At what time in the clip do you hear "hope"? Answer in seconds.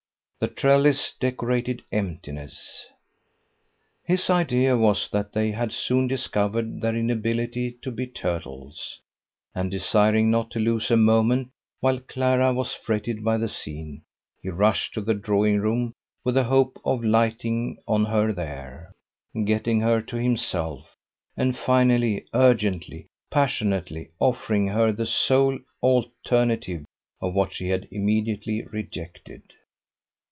16.45-16.81